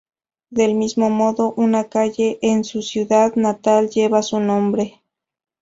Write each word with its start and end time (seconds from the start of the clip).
Del 0.49 0.73
mismo 0.73 1.11
modo, 1.11 1.53
una 1.57 1.83
calle 1.83 2.39
en 2.41 2.63
su 2.63 2.81
ciudad 2.81 3.35
natal 3.35 3.87
lleva 3.91 4.23
su 4.23 4.39
nombre. 4.39 4.99